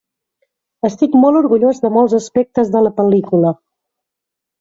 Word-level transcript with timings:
Estic 0.87 1.17
molt 1.25 1.39
orgullós 1.41 1.81
de 1.83 1.91
molts 1.97 2.15
aspectes 2.21 2.73
de 2.77 2.81
la 2.87 2.93
pel·lícula. 3.01 3.53